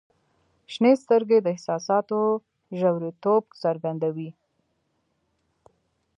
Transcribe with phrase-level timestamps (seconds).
[0.73, 2.19] •شنې سترګې د احساساتو
[2.77, 4.29] ژوریتوب څرګندوي.